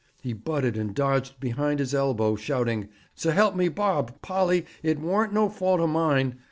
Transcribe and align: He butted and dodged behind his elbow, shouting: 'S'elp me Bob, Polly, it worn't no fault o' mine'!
He 0.23 0.33
butted 0.33 0.77
and 0.77 0.95
dodged 0.95 1.39
behind 1.39 1.77
his 1.77 1.93
elbow, 1.93 2.35
shouting: 2.35 2.89
'S'elp 3.15 3.55
me 3.55 3.69
Bob, 3.69 4.19
Polly, 4.23 4.65
it 4.81 4.99
worn't 4.99 5.31
no 5.31 5.47
fault 5.47 5.79
o' 5.79 5.85
mine'! 5.85 6.39